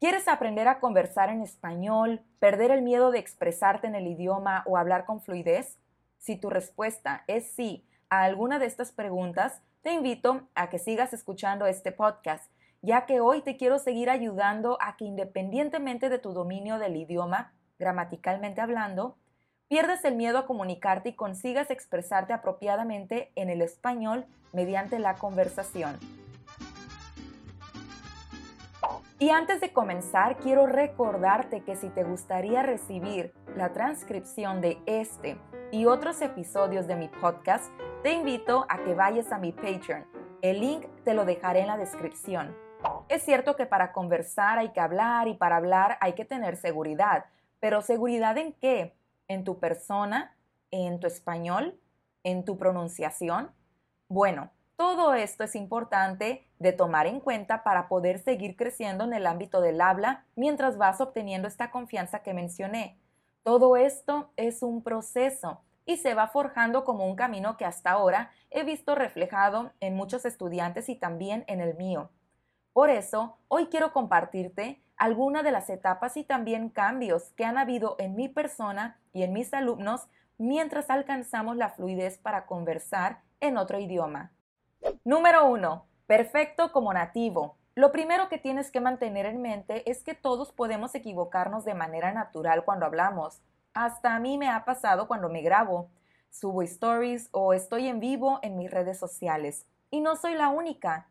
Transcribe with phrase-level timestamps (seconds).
[0.00, 4.76] ¿Quieres aprender a conversar en español, perder el miedo de expresarte en el idioma o
[4.76, 5.76] hablar con fluidez?
[6.18, 11.12] Si tu respuesta es sí a alguna de estas preguntas, te invito a que sigas
[11.12, 12.48] escuchando este podcast,
[12.80, 17.52] ya que hoy te quiero seguir ayudando a que independientemente de tu dominio del idioma,
[17.80, 19.16] gramaticalmente hablando,
[19.66, 25.98] pierdas el miedo a comunicarte y consigas expresarte apropiadamente en el español mediante la conversación.
[29.20, 35.36] Y antes de comenzar, quiero recordarte que si te gustaría recibir la transcripción de este
[35.72, 37.64] y otros episodios de mi podcast,
[38.04, 40.06] te invito a que vayas a mi Patreon.
[40.40, 42.56] El link te lo dejaré en la descripción.
[43.08, 47.24] Es cierto que para conversar hay que hablar y para hablar hay que tener seguridad,
[47.58, 48.94] pero seguridad en qué?
[49.26, 50.36] ¿En tu persona?
[50.70, 51.76] ¿En tu español?
[52.22, 53.50] ¿En tu pronunciación?
[54.08, 59.26] Bueno, todo esto es importante de tomar en cuenta para poder seguir creciendo en el
[59.26, 62.96] ámbito del habla mientras vas obteniendo esta confianza que mencioné.
[63.42, 68.30] Todo esto es un proceso y se va forjando como un camino que hasta ahora
[68.50, 72.10] he visto reflejado en muchos estudiantes y también en el mío.
[72.72, 77.96] Por eso, hoy quiero compartirte algunas de las etapas y también cambios que han habido
[77.98, 83.80] en mi persona y en mis alumnos mientras alcanzamos la fluidez para conversar en otro
[83.80, 84.30] idioma.
[85.08, 85.86] Número 1.
[86.06, 87.56] Perfecto como nativo.
[87.74, 92.12] Lo primero que tienes que mantener en mente es que todos podemos equivocarnos de manera
[92.12, 93.40] natural cuando hablamos.
[93.72, 95.88] Hasta a mí me ha pasado cuando me grabo,
[96.30, 99.66] subo stories o estoy en vivo en mis redes sociales.
[99.90, 101.08] Y no soy la única.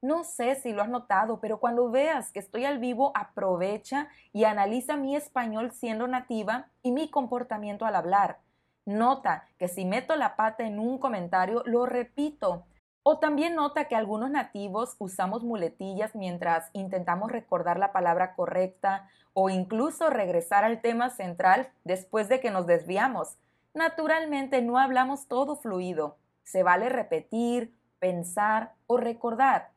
[0.00, 4.44] No sé si lo has notado, pero cuando veas que estoy al vivo, aprovecha y
[4.44, 8.38] analiza mi español siendo nativa y mi comportamiento al hablar.
[8.86, 12.64] Nota que si meto la pata en un comentario, lo repito
[13.10, 19.50] o también nota que algunos nativos usamos muletillas mientras intentamos recordar la palabra correcta o
[19.50, 23.36] incluso regresar al tema central después de que nos desviamos.
[23.74, 26.18] Naturalmente no hablamos todo fluido.
[26.44, 29.70] Se vale repetir, pensar o recordar.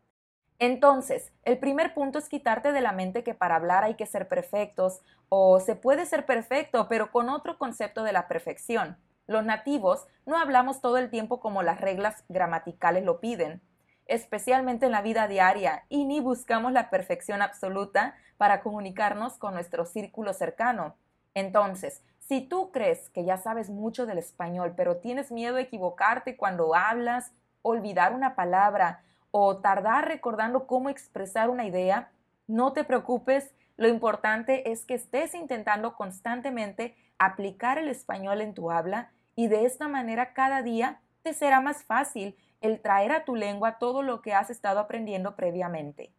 [0.59, 4.27] Entonces, el primer punto es quitarte de la mente que para hablar hay que ser
[4.27, 8.95] perfectos o se puede ser perfecto pero con otro concepto de la perfección.
[9.27, 13.61] Los nativos no hablamos todo el tiempo como las reglas gramaticales lo piden,
[14.05, 19.85] especialmente en la vida diaria, y ni buscamos la perfección absoluta para comunicarnos con nuestro
[19.85, 20.95] círculo cercano.
[21.33, 26.37] Entonces, si tú crees que ya sabes mucho del español, pero tienes miedo de equivocarte
[26.37, 32.11] cuando hablas, olvidar una palabra o tardar recordando cómo expresar una idea,
[32.47, 38.69] no te preocupes, lo importante es que estés intentando constantemente aplicar el español en tu
[38.71, 43.35] habla y de esta manera cada día te será más fácil el traer a tu
[43.35, 46.13] lengua todo lo que has estado aprendiendo previamente.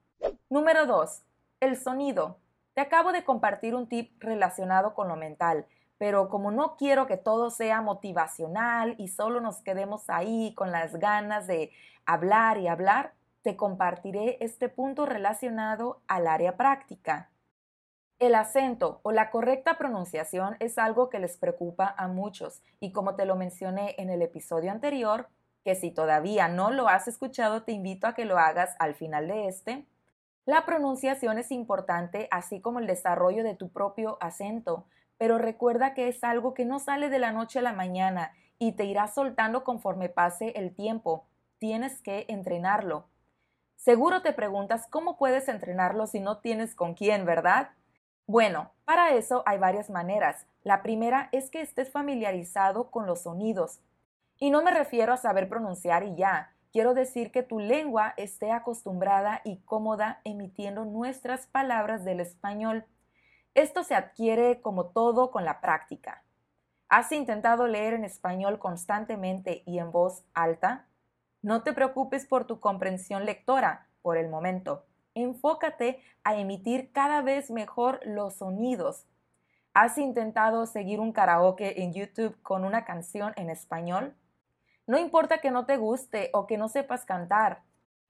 [0.50, 1.22] Número 2.
[1.60, 2.38] El sonido.
[2.74, 5.66] Te acabo de compartir un tip relacionado con lo mental,
[5.96, 10.96] pero como no quiero que todo sea motivacional y solo nos quedemos ahí con las
[10.96, 11.70] ganas de
[12.04, 17.30] hablar y hablar, te compartiré este punto relacionado al área práctica.
[18.18, 23.16] El acento o la correcta pronunciación es algo que les preocupa a muchos y como
[23.16, 25.28] te lo mencioné en el episodio anterior,
[25.64, 29.28] que si todavía no lo has escuchado te invito a que lo hagas al final
[29.28, 29.86] de este,
[30.46, 34.86] la pronunciación es importante así como el desarrollo de tu propio acento,
[35.16, 38.72] pero recuerda que es algo que no sale de la noche a la mañana y
[38.72, 41.26] te irá soltando conforme pase el tiempo.
[41.58, 43.08] Tienes que entrenarlo.
[43.76, 47.70] Seguro te preguntas cómo puedes entrenarlo si no tienes con quién, ¿verdad?
[48.26, 50.46] Bueno, para eso hay varias maneras.
[50.62, 53.80] La primera es que estés familiarizado con los sonidos.
[54.38, 56.54] Y no me refiero a saber pronunciar y ya.
[56.72, 62.86] Quiero decir que tu lengua esté acostumbrada y cómoda emitiendo nuestras palabras del español.
[63.54, 66.24] Esto se adquiere como todo con la práctica.
[66.88, 70.86] ¿Has intentado leer en español constantemente y en voz alta?
[71.42, 74.86] No te preocupes por tu comprensión lectora por el momento.
[75.14, 79.06] Enfócate a emitir cada vez mejor los sonidos.
[79.72, 84.14] ¿Has intentado seguir un karaoke en YouTube con una canción en español?
[84.86, 87.62] No importa que no te guste o que no sepas cantar.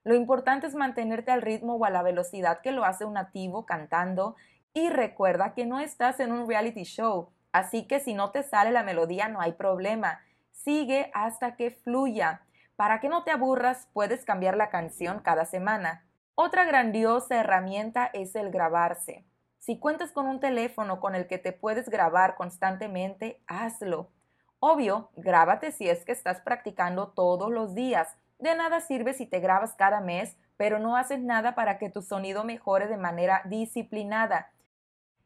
[0.03, 3.65] Lo importante es mantenerte al ritmo o a la velocidad que lo hace un nativo
[3.65, 4.35] cantando
[4.73, 8.71] y recuerda que no estás en un reality show, así que si no te sale
[8.71, 10.19] la melodía no hay problema.
[10.51, 12.41] Sigue hasta que fluya.
[12.75, 16.03] Para que no te aburras, puedes cambiar la canción cada semana.
[16.35, 19.25] Otra grandiosa herramienta es el grabarse.
[19.59, 24.11] Si cuentas con un teléfono con el que te puedes grabar constantemente, hazlo.
[24.59, 28.07] Obvio, grábate si es que estás practicando todos los días.
[28.37, 32.01] De nada sirve si te grabas cada mes pero no haces nada para que tu
[32.01, 34.51] sonido mejore de manera disciplinada,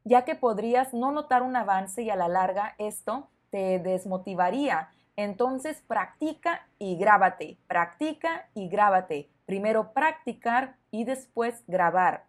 [0.03, 4.89] ya que podrías no notar un avance y a la larga esto te desmotivaría.
[5.21, 9.29] Entonces practica y grábate, practica y grábate.
[9.45, 12.23] Primero practicar y después grabar.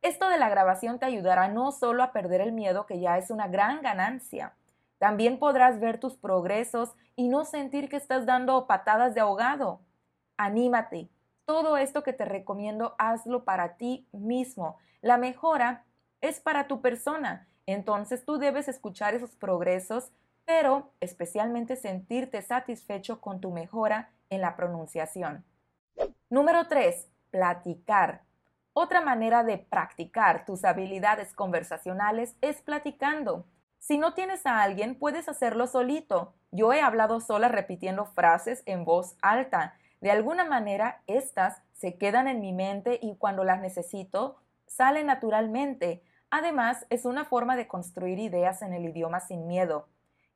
[0.00, 3.28] Esto de la grabación te ayudará no solo a perder el miedo, que ya es
[3.28, 4.54] una gran ganancia,
[4.96, 9.82] también podrás ver tus progresos y no sentir que estás dando patadas de ahogado.
[10.38, 11.10] Anímate.
[11.44, 14.78] Todo esto que te recomiendo, hazlo para ti mismo.
[15.02, 15.84] La mejora
[16.22, 17.46] es para tu persona.
[17.66, 20.10] Entonces tú debes escuchar esos progresos,
[20.44, 25.44] pero especialmente sentirte satisfecho con tu mejora en la pronunciación.
[26.28, 27.08] Número 3.
[27.30, 28.22] Platicar.
[28.72, 33.46] Otra manera de practicar tus habilidades conversacionales es platicando.
[33.78, 36.34] Si no tienes a alguien, puedes hacerlo solito.
[36.50, 39.74] Yo he hablado sola repitiendo frases en voz alta.
[40.00, 44.36] De alguna manera, estas se quedan en mi mente y cuando las necesito,
[44.66, 46.02] salen naturalmente.
[46.30, 49.86] Además, es una forma de construir ideas en el idioma sin miedo.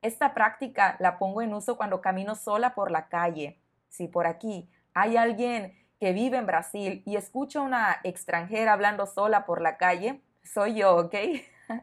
[0.00, 3.58] Esta práctica la pongo en uso cuando camino sola por la calle.
[3.88, 9.06] Si por aquí hay alguien que vive en Brasil y escucha a una extranjera hablando
[9.06, 11.14] sola por la calle, soy yo, ¿ok?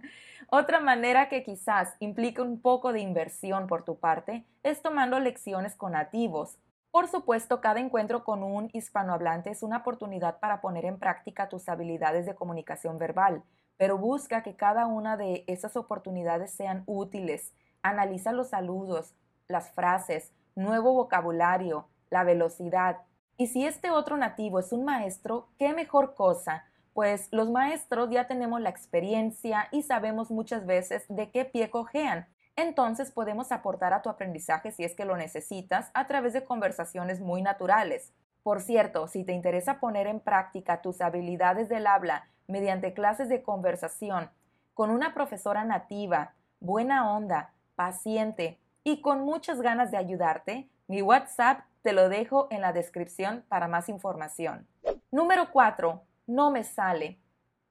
[0.50, 5.76] Otra manera que quizás implique un poco de inversión por tu parte es tomando lecciones
[5.76, 6.58] con nativos.
[6.92, 11.68] Por supuesto, cada encuentro con un hispanohablante es una oportunidad para poner en práctica tus
[11.68, 13.44] habilidades de comunicación verbal,
[13.76, 17.54] pero busca que cada una de esas oportunidades sean útiles.
[17.88, 19.14] Analiza los saludos,
[19.48, 22.98] las frases, nuevo vocabulario, la velocidad,
[23.38, 28.28] y si este otro nativo es un maestro, qué mejor cosa, pues los maestros ya
[28.28, 32.28] tenemos la experiencia y sabemos muchas veces de qué pie cojean.
[32.56, 37.20] Entonces podemos aportar a tu aprendizaje si es que lo necesitas a través de conversaciones
[37.20, 38.14] muy naturales.
[38.42, 43.44] Por cierto, si te interesa poner en práctica tus habilidades del habla mediante clases de
[43.44, 44.30] conversación
[44.74, 51.62] con una profesora nativa, buena onda, paciente y con muchas ganas de ayudarte, mi WhatsApp
[51.81, 54.68] te lo dejo en la descripción para más información.
[55.12, 56.01] Número 4.
[56.27, 57.19] No me sale.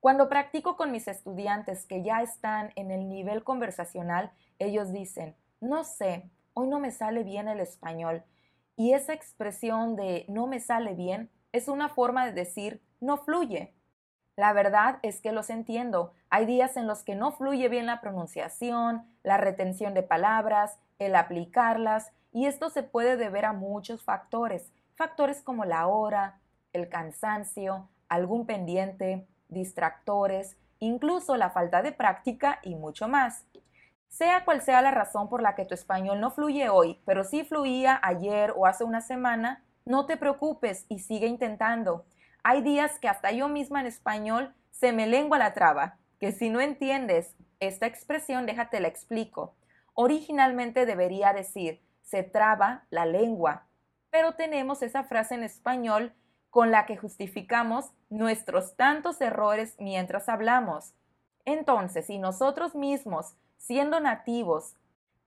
[0.01, 5.83] Cuando practico con mis estudiantes que ya están en el nivel conversacional, ellos dicen, no
[5.83, 8.23] sé, hoy no me sale bien el español.
[8.77, 13.74] Y esa expresión de no me sale bien es una forma de decir no fluye.
[14.37, 16.13] La verdad es que los entiendo.
[16.29, 21.15] Hay días en los que no fluye bien la pronunciación, la retención de palabras, el
[21.15, 26.41] aplicarlas y esto se puede deber a muchos factores, factores como la hora,
[26.73, 33.45] el cansancio, algún pendiente, distractores, incluso la falta de práctica y mucho más.
[34.09, 37.45] Sea cual sea la razón por la que tu español no fluye hoy, pero sí
[37.45, 42.05] fluía ayer o hace una semana, no te preocupes y sigue intentando.
[42.47, 46.51] Hay días que hasta yo misma en español se me lengua la traba, que si
[46.51, 49.57] no entiendes esta expresión, déjate la explico.
[49.95, 53.67] Originalmente debería decir, se traba la lengua.
[54.11, 56.13] Pero tenemos esa frase en español
[56.51, 60.93] con la que justificamos nuestros tantos errores mientras hablamos.
[61.47, 64.77] Entonces, si nosotros mismos, siendo nativos,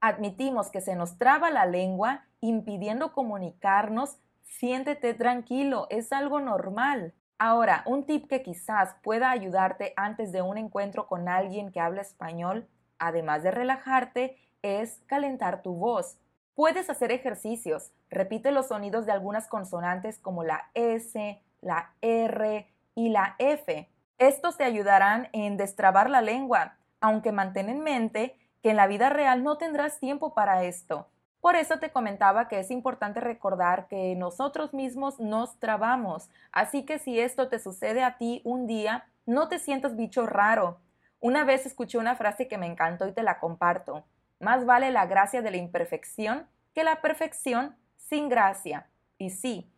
[0.00, 4.18] admitimos que se nos traba la lengua, impidiendo comunicarnos,
[4.48, 7.14] siéntete tranquilo, es algo normal.
[7.38, 12.02] Ahora, un tip que quizás pueda ayudarte antes de un encuentro con alguien que habla
[12.02, 12.68] español,
[12.98, 16.18] además de relajarte, es calentar tu voz.
[16.54, 17.92] Puedes hacer ejercicios.
[18.10, 23.88] Repite los sonidos de algunas consonantes como la S, la R y la F.
[24.18, 29.08] Estos te ayudarán en destrabar la lengua, aunque mantén en mente que en la vida
[29.08, 31.08] real no tendrás tiempo para esto.
[31.40, 36.98] Por eso te comentaba que es importante recordar que nosotros mismos nos trabamos, así que
[36.98, 40.80] si esto te sucede a ti un día, no te sientas bicho raro.
[41.20, 44.04] Una vez escuché una frase que me encantó y te la comparto.
[44.40, 48.88] Más vale la gracia de la imperfección que la perfección sin gracia.
[49.16, 49.70] Y sí,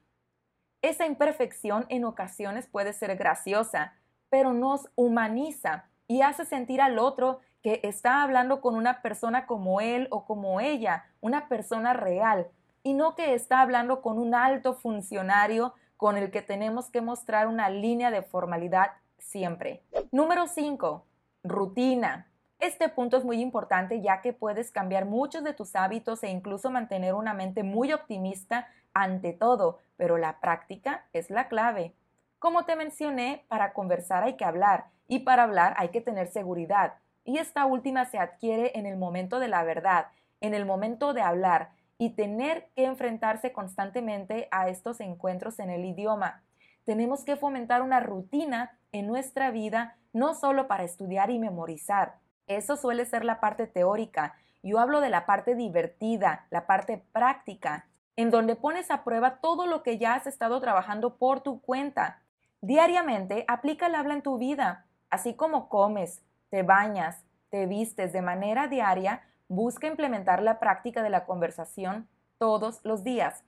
[0.82, 3.94] esa imperfección en ocasiones puede ser graciosa,
[4.28, 9.80] pero nos humaniza y hace sentir al otro que está hablando con una persona como
[9.80, 12.48] él o como ella, una persona real,
[12.82, 17.46] y no que está hablando con un alto funcionario con el que tenemos que mostrar
[17.46, 19.82] una línea de formalidad siempre.
[20.10, 21.04] Número 5.
[21.44, 22.26] Rutina.
[22.58, 26.70] Este punto es muy importante ya que puedes cambiar muchos de tus hábitos e incluso
[26.70, 31.94] mantener una mente muy optimista ante todo, pero la práctica es la clave.
[32.38, 36.94] Como te mencioné, para conversar hay que hablar y para hablar hay que tener seguridad.
[37.24, 40.06] Y esta última se adquiere en el momento de la verdad,
[40.40, 45.84] en el momento de hablar y tener que enfrentarse constantemente a estos encuentros en el
[45.84, 46.42] idioma.
[46.86, 52.16] tenemos que fomentar una rutina en nuestra vida, no solo para estudiar y memorizar.
[52.46, 54.34] Eso suele ser la parte teórica.
[54.62, 57.86] Yo hablo de la parte divertida, la parte práctica,
[58.16, 62.22] en donde pones a prueba todo lo que ya has estado trabajando por tu cuenta.
[62.60, 68.22] Diariamente aplica el habla en tu vida, así como comes, te bañas, te vistes de
[68.22, 73.42] manera diaria, busca implementar la práctica de la conversación todos los días.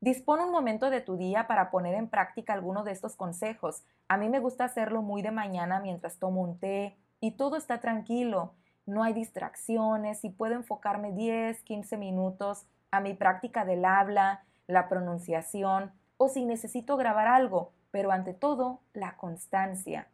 [0.00, 3.82] Dispone un momento de tu día para poner en práctica alguno de estos consejos.
[4.08, 7.80] A mí me gusta hacerlo muy de mañana mientras tomo un té y todo está
[7.80, 8.54] tranquilo.
[8.84, 14.88] No hay distracciones y puedo enfocarme 10, 15 minutos a mi práctica del habla, la
[14.88, 20.08] pronunciación o si necesito grabar algo, pero ante todo la constancia.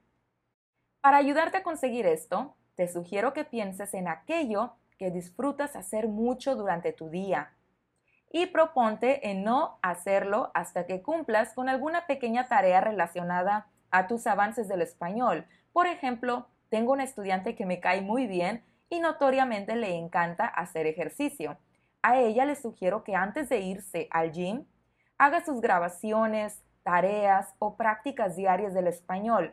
[1.03, 6.55] Para ayudarte a conseguir esto, te sugiero que pienses en aquello que disfrutas hacer mucho
[6.55, 7.51] durante tu día
[8.31, 14.29] y proponte en no hacerlo hasta que cumplas con alguna pequeña tarea relacionada a tus
[14.29, 15.45] avances del español.
[15.73, 20.87] Por ejemplo, tengo una estudiante que me cae muy bien y notoriamente le encanta hacer
[20.87, 21.59] ejercicio.
[22.03, 24.67] A ella le sugiero que antes de irse al gym,
[25.19, 29.53] haga sus grabaciones, tareas o prácticas diarias del español.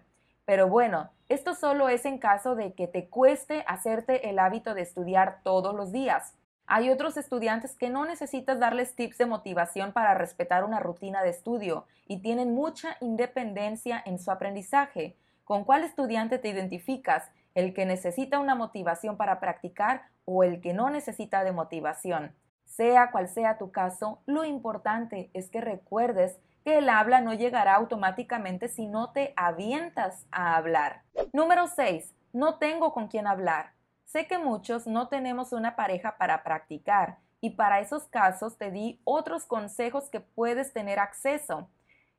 [0.49, 4.81] Pero bueno, esto solo es en caso de que te cueste hacerte el hábito de
[4.81, 6.33] estudiar todos los días.
[6.65, 11.29] Hay otros estudiantes que no necesitas darles tips de motivación para respetar una rutina de
[11.29, 15.15] estudio y tienen mucha independencia en su aprendizaje.
[15.43, 17.29] ¿Con cuál estudiante te identificas?
[17.53, 22.33] ¿El que necesita una motivación para practicar o el que no necesita de motivación?
[22.65, 27.75] Sea cual sea tu caso, lo importante es que recuerdes que el habla no llegará
[27.75, 31.03] automáticamente si no te avientas a hablar.
[31.33, 32.13] Número 6.
[32.33, 33.73] No tengo con quién hablar.
[34.05, 38.99] Sé que muchos no tenemos una pareja para practicar y para esos casos te di
[39.03, 41.69] otros consejos que puedes tener acceso.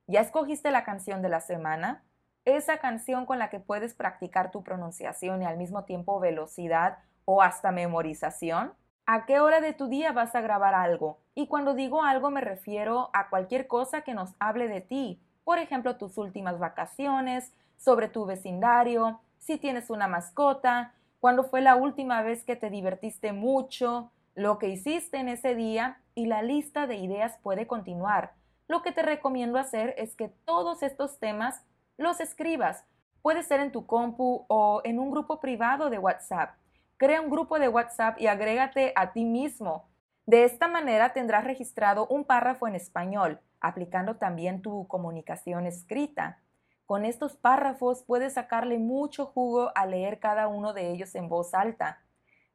[0.07, 2.03] ¿Ya escogiste la canción de la semana?
[2.45, 7.43] Esa canción con la que puedes practicar tu pronunciación y al mismo tiempo velocidad o
[7.43, 8.73] hasta memorización.
[9.07, 11.19] ¿A qué hora de tu día vas a grabar algo?
[11.35, 15.21] Y cuando digo algo me refiero a cualquier cosa que nos hable de ti.
[15.45, 21.77] Por ejemplo, tus últimas vacaciones, sobre tu vecindario, si tienes una mascota, cuándo fue la
[21.77, 26.87] última vez que te divertiste mucho, lo que hiciste en ese día y la lista
[26.87, 28.33] de ideas puede continuar.
[28.69, 31.63] Lo que te recomiendo hacer es que todos estos temas
[31.97, 32.85] los escribas.
[33.23, 36.55] Puede ser en tu compu o en un grupo privado de WhatsApp.
[36.97, 39.90] Crea un grupo de WhatsApp y agrégate a ti mismo.
[40.27, 46.41] De esta manera tendrás registrado un párrafo en español, aplicando también tu comunicación escrita.
[46.87, 51.55] Con estos párrafos puedes sacarle mucho jugo a leer cada uno de ellos en voz
[51.55, 52.01] alta.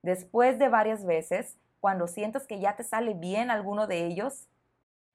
[0.01, 4.47] Después de varias veces, cuando sientas que ya te sale bien alguno de ellos,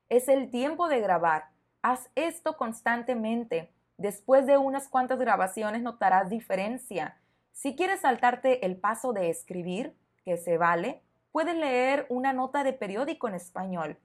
[0.09, 1.50] es el tiempo de grabar.
[1.83, 3.73] Haz esto constantemente.
[3.97, 7.16] Después de unas cuantas grabaciones notarás diferencia.
[7.52, 11.02] Si quieres saltarte el paso de escribir, que se vale,
[11.33, 13.99] puedes leer una nota de periódico en español.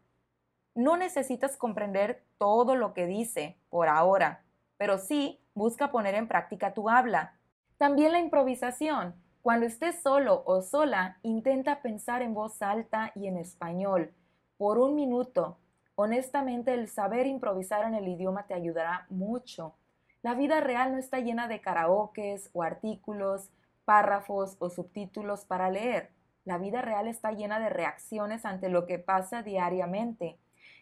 [0.73, 4.45] No necesitas comprender todo lo que dice por ahora
[4.77, 7.33] pero sí busca poner en práctica tu habla.
[7.77, 9.15] También la improvisación.
[9.41, 14.11] Cuando estés solo o sola, intenta pensar en voz alta y en español.
[14.57, 15.57] Por un minuto.
[15.95, 19.75] Honestamente, el saber improvisar en el idioma te ayudará mucho.
[20.23, 23.51] La vida real no está llena de karaokes o artículos,
[23.85, 26.09] párrafos o subtítulos para leer.
[26.45, 30.37] La vida real está llena de reacciones ante lo que pasa diariamente.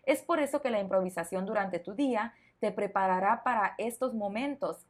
[0.05, 4.86] Es por eso que la improvisación durante tu día te preparará para estos momentos.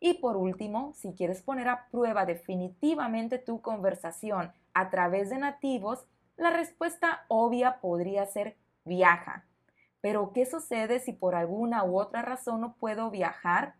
[0.00, 6.06] Y por último, si quieres poner a prueba definitivamente tu conversación a través de nativos,
[6.36, 9.44] la respuesta obvia podría ser viaja.
[10.00, 13.74] Pero ¿qué sucede si por alguna u otra razón no puedo viajar?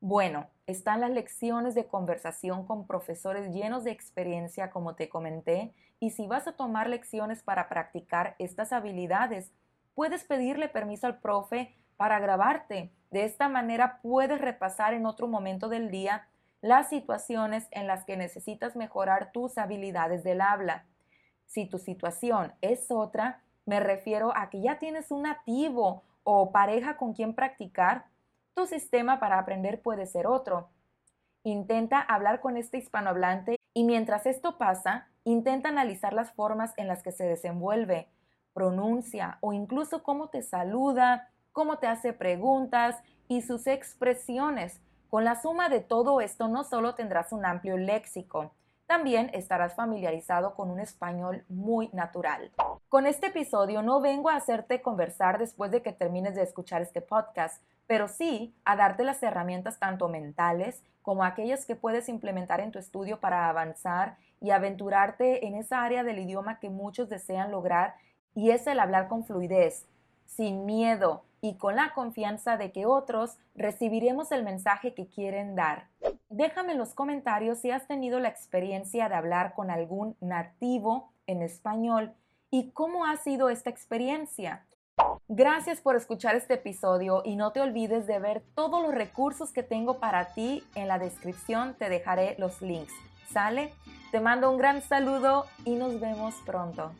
[0.00, 6.10] Bueno, están las lecciones de conversación con profesores llenos de experiencia, como te comenté, y
[6.10, 9.52] si vas a tomar lecciones para practicar estas habilidades,
[9.94, 12.92] puedes pedirle permiso al profe para grabarte.
[13.10, 16.28] De esta manera puedes repasar en otro momento del día
[16.60, 20.84] las situaciones en las que necesitas mejorar tus habilidades del habla.
[21.46, 26.96] Si tu situación es otra, me refiero a que ya tienes un nativo o pareja
[26.96, 28.04] con quien practicar,
[28.58, 30.70] tu sistema para aprender puede ser otro.
[31.44, 37.04] Intenta hablar con este hispanohablante y mientras esto pasa, intenta analizar las formas en las
[37.04, 38.08] que se desenvuelve,
[38.52, 42.96] pronuncia o incluso cómo te saluda, cómo te hace preguntas
[43.28, 44.80] y sus expresiones.
[45.08, 48.54] Con la suma de todo esto no solo tendrás un amplio léxico,
[48.88, 52.50] También estarás familiarizado con un español muy natural.
[52.88, 57.02] Con este episodio no vengo a hacerte conversar después de que termines de escuchar este
[57.02, 62.70] podcast, pero sí a darte las herramientas tanto mentales como aquellas que puedes implementar en
[62.70, 67.96] tu estudio para avanzar y aventurarte en esa área del idioma que muchos desean lograr
[68.34, 69.86] y es el hablar con fluidez,
[70.26, 75.88] sin miedo y con la confianza de que otros recibiremos el mensaje que quieren dar.
[76.28, 81.40] Déjame en los comentarios si has tenido la experiencia de hablar con algún nativo en
[81.40, 82.12] español
[82.50, 84.66] y cómo ha sido esta experiencia.
[85.28, 89.62] Gracias por escuchar este episodio y no te olvides de ver todos los recursos que
[89.62, 90.64] tengo para ti.
[90.74, 92.92] En la descripción te dejaré los links.
[93.30, 93.74] ¿Sale?
[94.10, 96.92] Te mando un gran saludo y nos vemos pronto.